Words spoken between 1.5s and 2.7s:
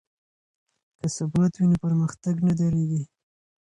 وي نو پرمختګ نه